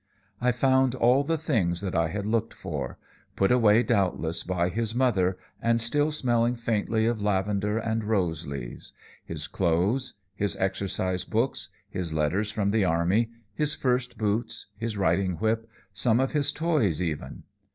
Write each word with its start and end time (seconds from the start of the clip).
I 0.41 0.51
found 0.51 0.95
all 0.95 1.23
the 1.23 1.37
things 1.37 1.79
that 1.81 1.93
I 1.93 2.07
had 2.07 2.25
looked 2.25 2.55
for; 2.55 2.97
put 3.35 3.51
away, 3.51 3.83
doubtless, 3.83 4.41
by 4.41 4.69
his 4.69 4.95
mother, 4.95 5.37
and 5.61 5.79
still 5.79 6.11
smelling 6.11 6.55
faintly 6.55 7.05
of 7.05 7.21
lavender 7.21 7.77
and 7.77 8.03
rose 8.03 8.47
leaves; 8.47 8.93
his 9.23 9.45
clothes, 9.45 10.15
his 10.33 10.55
exercise 10.55 11.23
books, 11.23 11.69
his 11.87 12.13
letters 12.13 12.49
from 12.49 12.71
the 12.71 12.83
army, 12.83 13.29
his 13.53 13.75
first 13.75 14.17
boots, 14.17 14.65
his 14.75 14.97
riding 14.97 15.33
whip, 15.33 15.69
some 15.93 16.19
of 16.19 16.31
his 16.31 16.51
toys, 16.51 16.99
even. 16.99 17.43